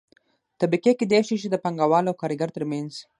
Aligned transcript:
طبقې 0.59 0.91
کيدى 0.99 1.19
شي 1.27 1.35
چې 1.41 1.47
د 1.49 1.55
پانګه 1.63 1.85
وال 1.91 2.05
او 2.07 2.19
کارګر 2.21 2.49
ترمنځ 2.57 2.91